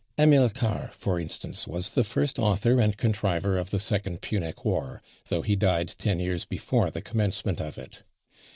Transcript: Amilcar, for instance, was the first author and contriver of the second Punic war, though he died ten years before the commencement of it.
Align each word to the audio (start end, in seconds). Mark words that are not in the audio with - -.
Amilcar, 0.17 0.89
for 0.95 1.19
instance, 1.19 1.67
was 1.67 1.91
the 1.91 2.03
first 2.03 2.39
author 2.39 2.81
and 2.81 2.97
contriver 2.97 3.59
of 3.59 3.69
the 3.69 3.77
second 3.77 4.21
Punic 4.21 4.65
war, 4.65 5.03
though 5.27 5.43
he 5.43 5.55
died 5.55 5.93
ten 5.99 6.19
years 6.19 6.43
before 6.43 6.89
the 6.89 7.03
commencement 7.03 7.61
of 7.61 7.77
it. 7.77 8.01